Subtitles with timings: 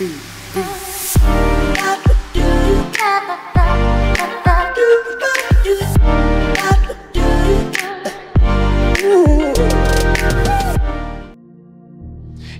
[0.00, 0.04] E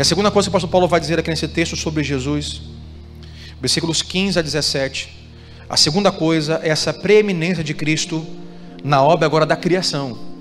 [0.00, 2.62] a segunda coisa que o apóstolo Paulo vai dizer aqui nesse texto sobre Jesus,
[3.60, 5.26] versículos 15 a 17.
[5.68, 8.24] A segunda coisa é essa preeminência de Cristo
[8.84, 10.33] na obra agora da criação.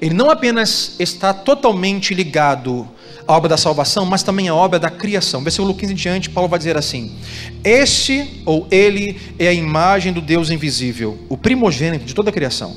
[0.00, 2.88] Ele não apenas está totalmente ligado
[3.26, 5.42] à obra da salvação, mas também à obra da criação.
[5.42, 7.16] Versículo 15 em diante, Paulo vai dizer assim:
[7.64, 12.74] Este ou ele é a imagem do Deus invisível, o primogênito de toda a criação.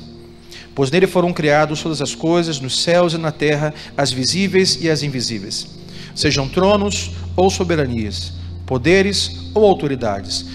[0.74, 4.90] Pois nele foram criadas todas as coisas, nos céus e na terra, as visíveis e
[4.90, 5.68] as invisíveis,
[6.16, 8.34] sejam tronos ou soberanias,
[8.66, 10.46] poderes ou autoridades.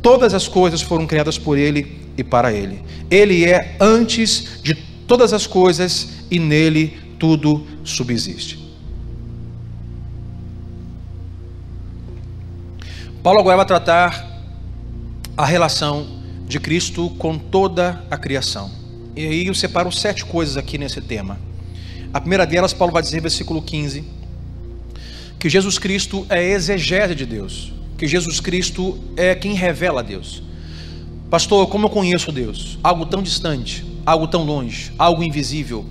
[0.00, 2.82] Todas as coisas foram criadas por ele e para ele.
[3.10, 8.58] Ele é antes de todas as coisas e nele tudo subsiste.
[13.22, 14.42] Paulo agora vai tratar
[15.36, 16.06] a relação
[16.46, 18.70] de Cristo com toda a criação.
[19.16, 21.38] E aí eu separo sete coisas aqui nesse tema.
[22.12, 24.04] A primeira delas, Paulo vai dizer, versículo 15,
[25.38, 30.42] que Jesus Cristo é exegese de Deus, que Jesus Cristo é quem revela a Deus.
[31.30, 32.78] Pastor, como eu conheço Deus?
[32.82, 35.84] Algo tão distante, algo tão longe, algo invisível,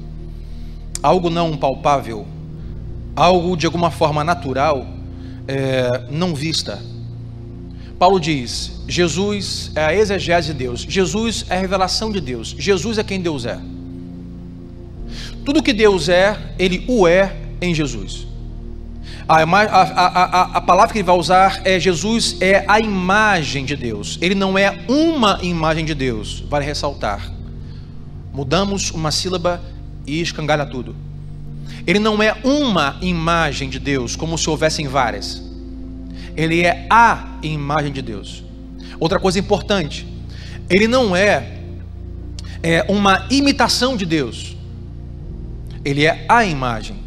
[1.01, 2.25] algo não palpável,
[3.15, 4.85] algo de alguma forma natural,
[5.47, 6.79] é, não vista.
[7.97, 12.97] Paulo diz: Jesus é a exegese de Deus, Jesus é a revelação de Deus, Jesus
[12.97, 13.59] é quem Deus é.
[15.45, 18.27] Tudo que Deus é, Ele o é em Jesus.
[19.27, 23.75] A, a, a, a, palavra que ele vai usar é Jesus é a imagem de
[23.75, 24.17] Deus.
[24.21, 26.43] Ele não é uma imagem de Deus.
[26.49, 27.32] Vale ressaltar.
[28.33, 29.61] Mudamos uma sílaba
[30.07, 30.95] e escangalha tudo.
[31.85, 35.41] Ele não é uma imagem de Deus, como se houvessem várias.
[36.35, 38.43] Ele é a imagem de Deus.
[38.99, 40.07] Outra coisa importante,
[40.69, 41.59] ele não é,
[42.63, 44.55] é uma imitação de Deus.
[45.85, 47.02] Ele é a imagem.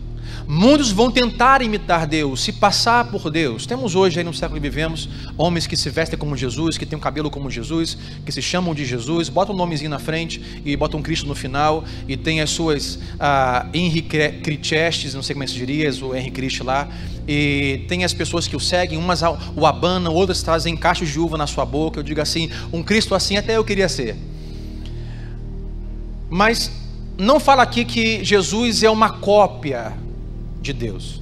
[0.49, 3.67] Muitos vão tentar imitar Deus, se passar por Deus.
[3.67, 6.97] Temos hoje aí no século que vivemos homens que se vestem como Jesus, que têm
[6.97, 10.77] um cabelo como Jesus, que se chamam de Jesus, botam um nomezinho na frente e
[10.77, 15.47] botam Cristo no final e tem as suas ah, Henry Crichestes, não sei como é
[15.47, 16.89] que se diria, o Henry Cristo lá,
[17.27, 19.23] e tem as pessoas que o seguem, umas
[19.57, 21.99] o abanam, outras trazem cachos de uva na sua boca.
[21.99, 24.15] Eu digo assim, um Cristo assim até eu queria ser.
[26.31, 26.71] Mas
[27.19, 30.06] não fala aqui que Jesus é uma cópia
[30.61, 31.21] de Deus.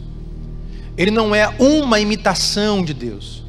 [0.97, 3.43] Ele não é uma imitação de Deus.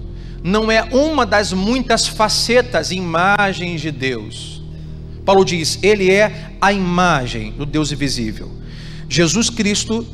[0.44, 4.62] Não é uma das muitas facetas, imagens de Deus.
[5.26, 8.52] Paulo diz: Ele é a imagem do Deus invisível.
[9.10, 10.06] Jesus Cristo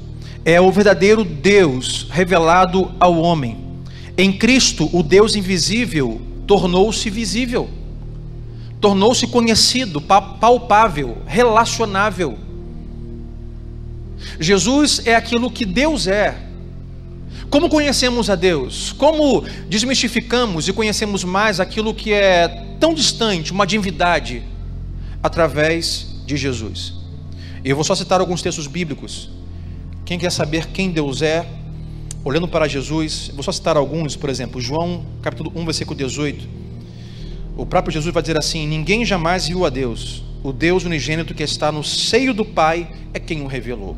[0.43, 3.57] é o verdadeiro Deus revelado ao homem.
[4.17, 7.69] Em Cristo, o Deus invisível tornou-se visível,
[8.79, 12.37] tornou-se conhecido, palpável, relacionável.
[14.39, 16.37] Jesus é aquilo que Deus é.
[17.49, 18.93] Como conhecemos a Deus?
[18.93, 22.47] Como desmistificamos e conhecemos mais aquilo que é
[22.79, 24.41] tão distante, uma divindade,
[25.21, 26.93] através de Jesus?
[27.63, 29.29] Eu vou só citar alguns textos bíblicos.
[30.05, 31.45] Quem quer saber quem Deus é,
[32.23, 36.47] olhando para Jesus, vou só citar alguns, por exemplo, João capítulo 1, versículo 18.
[37.57, 40.23] O próprio Jesus vai dizer assim: Ninguém jamais viu a Deus.
[40.41, 43.95] O Deus unigênito que está no seio do Pai é quem o revelou.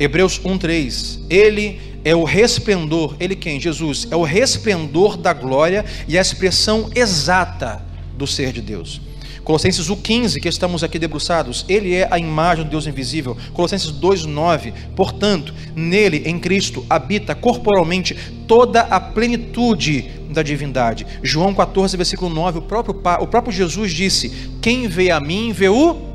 [0.00, 1.20] Hebreus 1:3.
[1.28, 3.60] Ele é o resplendor, ele quem?
[3.60, 7.82] Jesus, é o resplendor da glória e a expressão exata
[8.16, 9.02] do ser de Deus.
[9.44, 13.36] Colossenses 1:15, que estamos aqui debruçados, ele é a imagem do Deus invisível.
[13.52, 21.06] Colossenses 2:9, portanto, nele, em Cristo, habita corporalmente toda a plenitude da divindade.
[21.22, 25.68] João 14, versículo 9, o próprio, o próprio Jesus disse: Quem vê a mim, vê
[25.68, 26.08] o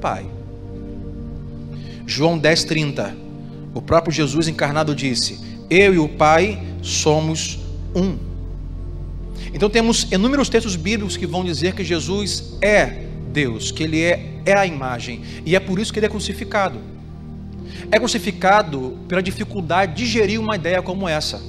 [0.00, 0.37] Pai.
[2.08, 3.14] João 10,30.
[3.74, 5.38] O próprio Jesus encarnado disse:
[5.68, 7.60] Eu e o Pai somos
[7.94, 8.16] um.
[9.52, 14.40] Então temos inúmeros textos bíblicos que vão dizer que Jesus é Deus, que Ele é,
[14.46, 16.78] é a imagem, e é por isso que Ele é crucificado.
[17.90, 21.42] É crucificado pela dificuldade de gerir uma ideia como essa.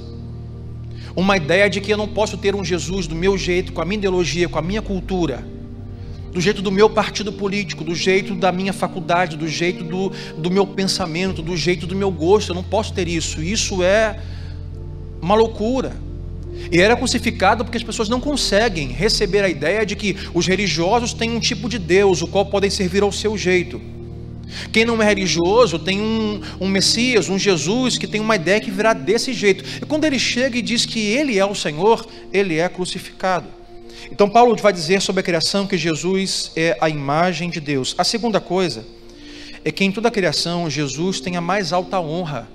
[1.16, 3.84] Uma ideia de que eu não posso ter um Jesus do meu jeito, com a
[3.86, 5.42] minha ideologia, com a minha cultura
[6.32, 10.50] do jeito do meu partido político, do jeito da minha faculdade, do jeito do, do
[10.50, 12.50] meu pensamento, do jeito do meu gosto.
[12.50, 13.42] Eu não posso ter isso.
[13.42, 14.20] Isso é
[15.20, 15.92] uma loucura.
[16.70, 21.12] E era crucificado porque as pessoas não conseguem receber a ideia de que os religiosos
[21.12, 23.80] têm um tipo de Deus, o qual podem servir ao seu jeito.
[24.72, 28.70] Quem não é religioso tem um, um Messias, um Jesus que tem uma ideia que
[28.70, 29.64] virá desse jeito.
[29.80, 33.59] E quando ele chega e diz que ele é o Senhor, ele é crucificado.
[34.10, 37.94] Então, Paulo vai dizer sobre a criação que Jesus é a imagem de Deus.
[37.98, 38.84] A segunda coisa
[39.64, 42.48] é que em toda a criação, Jesus tem a mais alta honra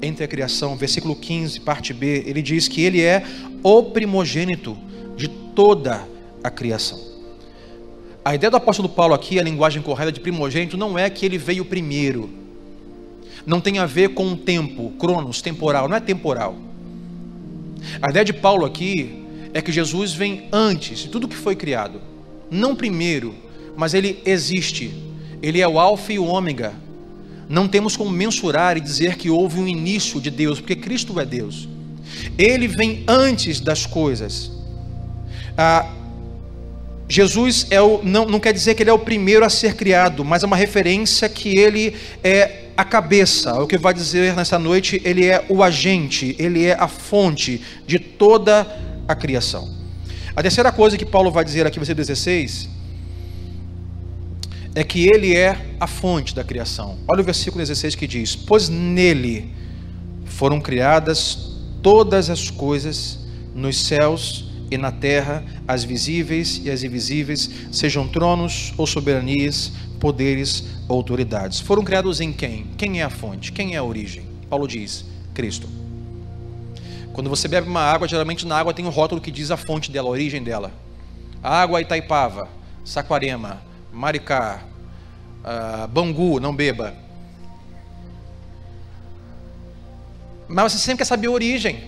[0.00, 0.76] entre a criação.
[0.76, 3.22] Versículo 15, parte B, ele diz que ele é
[3.62, 4.76] o primogênito
[5.16, 6.06] de toda
[6.42, 6.98] a criação.
[8.24, 11.38] A ideia do apóstolo Paulo aqui, a linguagem correta de primogênito, não é que ele
[11.38, 12.30] veio primeiro.
[13.44, 16.56] Não tem a ver com o tempo, cronos, temporal, não é temporal.
[18.02, 19.25] A ideia de Paulo aqui
[19.56, 21.98] é que Jesus vem antes de tudo que foi criado.
[22.50, 23.34] Não primeiro,
[23.74, 24.94] mas ele existe.
[25.40, 26.74] Ele é o alfa e o ômega.
[27.48, 31.24] Não temos como mensurar e dizer que houve um início de Deus, porque Cristo é
[31.24, 31.66] Deus.
[32.36, 34.50] Ele vem antes das coisas.
[35.56, 35.90] Ah,
[37.08, 40.22] Jesus é o, não, não quer dizer que ele é o primeiro a ser criado,
[40.22, 43.54] mas é uma referência que ele é a cabeça.
[43.54, 47.98] O que vai dizer nessa noite, ele é o agente, ele é a fonte de
[47.98, 49.68] toda a criação.
[50.34, 52.68] A terceira coisa que Paulo vai dizer aqui, versículo 16,
[54.74, 56.98] é que ele é a fonte da criação.
[57.08, 59.50] Olha o versículo 16 que diz: Pois nele
[60.24, 63.18] foram criadas todas as coisas
[63.54, 70.64] nos céus e na terra, as visíveis e as invisíveis, sejam tronos ou soberanias, poderes
[70.88, 71.60] ou autoridades.
[71.60, 72.66] Foram criados em quem?
[72.76, 73.52] Quem é a fonte?
[73.52, 74.24] Quem é a origem?
[74.50, 75.85] Paulo diz: Cristo.
[77.16, 79.90] Quando você bebe uma água, geralmente na água tem um rótulo que diz a fonte
[79.90, 80.70] dela, a origem dela.
[81.42, 82.46] água Itaipava,
[82.84, 84.62] Saquarema, Maricá,
[85.42, 86.92] uh, Bangu, não beba.
[90.46, 91.84] Mas você sempre quer saber a origem.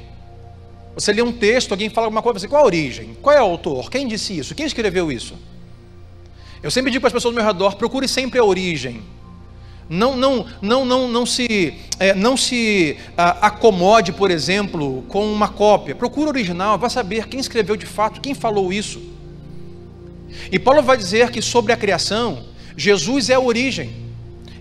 [0.94, 3.14] Você lê um texto, alguém fala alguma coisa, você, qual a origem?
[3.20, 3.90] Qual é o autor?
[3.90, 4.54] Quem disse isso?
[4.54, 5.34] Quem escreveu isso?
[6.62, 9.02] Eu sempre digo para as pessoas do meu redor, procure sempre a origem.
[9.90, 15.48] Não, não, não, não, não se, é, não se ah, acomode, por exemplo, com uma
[15.48, 15.94] cópia.
[15.94, 19.00] Procure o original, vá saber quem escreveu de fato, quem falou isso.
[20.50, 22.44] E Paulo vai dizer que sobre a criação,
[22.76, 24.08] Jesus é a origem.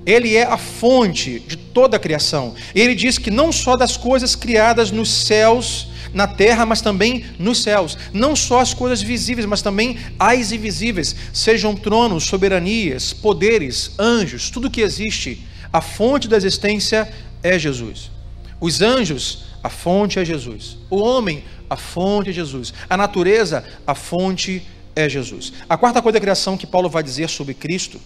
[0.06, 2.56] Ele é a fonte de toda a criação.
[2.74, 7.62] Ele diz que não só das coisas criadas nos céus na terra, mas também nos
[7.62, 7.98] céus.
[8.13, 14.72] Não só as coisas visíveis, mas também as invisíveis, sejam tronos, soberanias, poderes, anjos, tudo
[14.72, 15.45] que existe.
[15.72, 17.12] A fonte da existência
[17.47, 18.11] é Jesus.
[18.59, 20.77] Os anjos, a fonte é Jesus.
[20.89, 22.73] O homem, a fonte é Jesus.
[22.89, 24.65] A natureza, a fonte
[24.95, 25.53] é Jesus.
[25.69, 27.99] A quarta coisa da criação que Paulo vai dizer sobre Cristo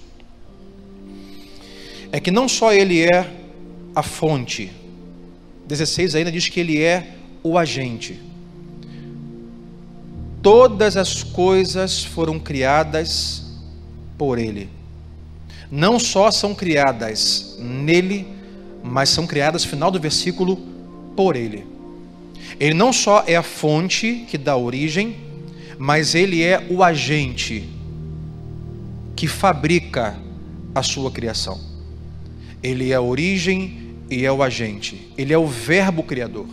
[2.12, 3.32] é que não só ele é
[3.96, 4.72] a fonte,
[5.68, 8.20] 16 ainda diz que ele é o agente.
[10.42, 13.44] Todas as coisas foram criadas
[14.18, 14.70] por Ele.
[15.70, 18.28] Não só são criadas nele,
[18.84, 20.58] mas são criadas, final do versículo,
[21.16, 21.66] por Ele.
[22.60, 25.16] Ele não só é a fonte que dá origem,
[25.78, 27.68] mas Ele é o agente
[29.16, 30.18] que fabrica
[30.74, 31.60] a sua criação.
[32.62, 35.12] Ele é a origem e é o agente.
[35.18, 36.48] Ele é o Verbo Criador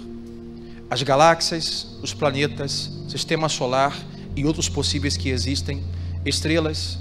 [0.91, 3.97] as galáxias, os planetas, sistema solar
[4.35, 5.83] e outros possíveis que existem,
[6.25, 6.99] estrelas,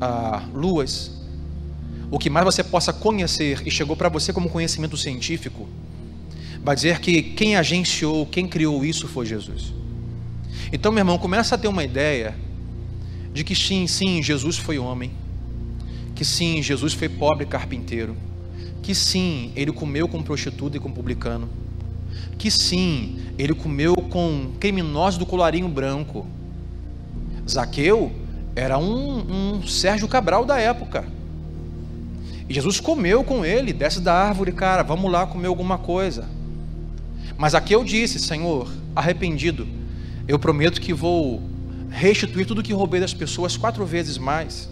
[0.00, 1.12] ah, luas,
[2.10, 5.68] o que mais você possa conhecer e chegou para você como conhecimento científico,
[6.62, 9.72] vai dizer que quem agenciou, quem criou isso foi Jesus.
[10.72, 12.34] Então, meu irmão, começa a ter uma ideia
[13.32, 15.12] de que sim, sim, Jesus foi homem,
[16.14, 18.16] que sim, Jesus foi pobre carpinteiro,
[18.82, 21.48] que sim, ele comeu com prostituta e com publicano
[22.38, 26.24] que sim, ele comeu com criminosos do colarinho branco.
[27.48, 28.12] Zaqueu
[28.54, 31.04] era um, um Sérgio Cabral da época.
[32.48, 36.26] E Jesus comeu com ele, desce da árvore, cara, vamos lá comer alguma coisa.
[37.36, 39.66] Mas Zaqueu disse: Senhor, arrependido,
[40.26, 41.42] eu prometo que vou
[41.90, 44.68] restituir tudo que roubei das pessoas quatro vezes mais.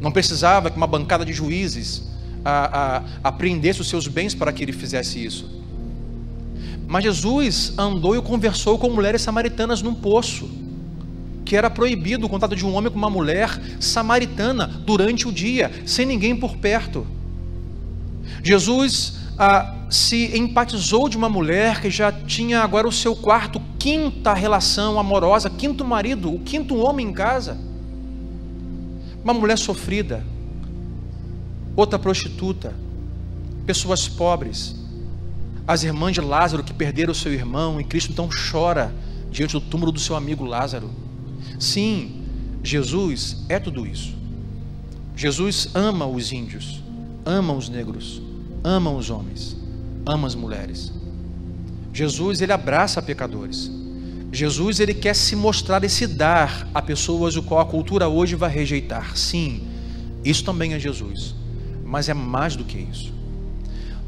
[0.00, 2.04] Não precisava que uma bancada de juízes
[2.44, 5.50] a, a, apreendesse os seus bens para que ele fizesse isso.
[6.86, 10.48] Mas Jesus andou e conversou com mulheres samaritanas num poço,
[11.46, 15.70] que era proibido o contato de um homem com uma mulher samaritana durante o dia,
[15.86, 17.06] sem ninguém por perto.
[18.42, 24.34] Jesus ah, se empatizou de uma mulher que já tinha agora o seu quarto, quinta
[24.34, 27.56] relação amorosa, quinto marido, o quinto homem em casa.
[29.24, 30.22] Uma mulher sofrida,
[31.76, 32.74] outra prostituta,
[33.64, 34.76] pessoas pobres
[35.66, 38.94] as irmãs de Lázaro que perderam o seu irmão, e Cristo então chora
[39.30, 40.90] diante do túmulo do seu amigo Lázaro.
[41.58, 42.22] Sim,
[42.62, 44.14] Jesus é tudo isso.
[45.16, 46.82] Jesus ama os índios,
[47.24, 48.20] ama os negros,
[48.62, 49.56] ama os homens,
[50.04, 50.92] ama as mulheres.
[51.92, 53.70] Jesus ele abraça pecadores.
[54.30, 58.34] Jesus ele quer se mostrar e se dar a pessoas o qual a cultura hoje
[58.34, 59.16] vai rejeitar.
[59.16, 59.66] Sim,
[60.22, 61.34] isso também é Jesus,
[61.84, 63.14] mas é mais do que isso.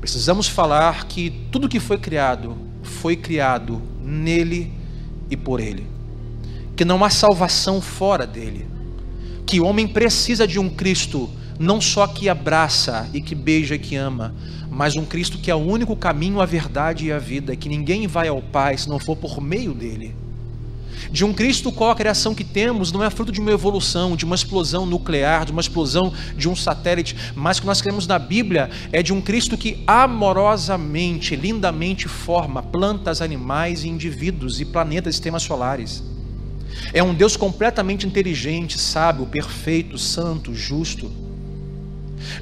[0.00, 4.72] Precisamos falar que tudo que foi criado foi criado nele
[5.30, 5.86] e por ele.
[6.78, 8.66] Que não há salvação fora dele.
[9.44, 13.78] Que o homem precisa de um Cristo não só que abraça e que beija e
[13.80, 14.32] que ama,
[14.70, 18.06] mas um Cristo que é o único caminho, a verdade e a vida, que ninguém
[18.06, 20.14] vai ao Pai se não for por meio dele.
[21.10, 24.24] De um Cristo qual a criação que temos não é fruto de uma evolução, de
[24.24, 28.70] uma explosão nuclear, de uma explosão de um satélite, mas que nós queremos na Bíblia
[28.92, 36.04] é de um Cristo que amorosamente, lindamente forma plantas, animais, indivíduos e planetas sistemas solares.
[36.92, 41.10] É um Deus completamente inteligente, sábio, perfeito, santo, justo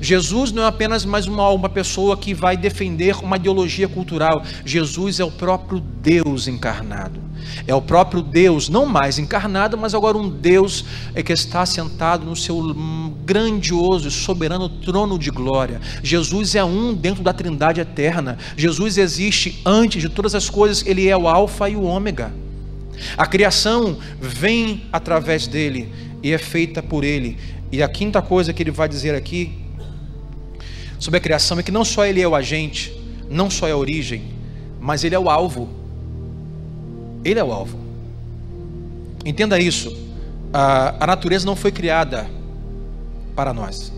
[0.00, 4.42] Jesus não é apenas mais uma, uma pessoa que vai defender uma ideologia cultural.
[4.64, 7.20] Jesus é o próprio Deus encarnado.
[7.66, 12.26] É o próprio Deus, não mais encarnado, mas agora um Deus é que está sentado
[12.26, 12.60] no seu
[13.24, 15.80] grandioso e soberano trono de glória.
[16.02, 18.36] Jesus é um dentro da Trindade eterna.
[18.56, 22.45] Jesus existe antes de todas as coisas, ele é o Alfa e o Ômega.
[23.16, 27.38] A criação vem através dele e é feita por ele.
[27.70, 29.52] E a quinta coisa que ele vai dizer aqui
[30.98, 32.92] sobre a criação é que não só ele é o agente,
[33.28, 34.22] não só é a origem,
[34.80, 35.68] mas ele é o alvo.
[37.24, 37.78] Ele é o alvo.
[39.24, 39.96] Entenda isso.
[40.52, 42.30] A, a natureza não foi criada
[43.34, 43.92] para nós.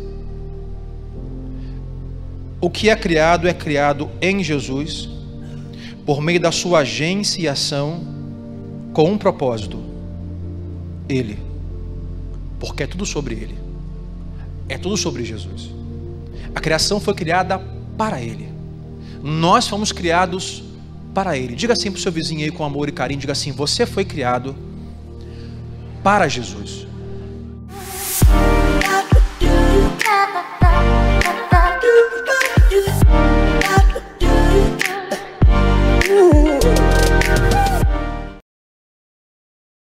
[2.61, 5.09] O que é criado é criado em Jesus,
[6.05, 8.18] por meio da sua agência e ação,
[8.99, 9.79] com um propósito:
[11.09, 11.39] Ele.
[12.59, 13.57] Porque é tudo sobre Ele.
[14.69, 15.71] É tudo sobre Jesus.
[16.53, 17.61] A criação foi criada
[17.97, 18.49] para Ele.
[19.23, 20.65] Nós fomos criados
[21.15, 21.55] para Ele.
[21.55, 24.05] Diga assim para o seu vizinho aí com amor e carinho: diga assim, você foi
[24.05, 24.57] criado
[26.03, 26.88] para Jesus.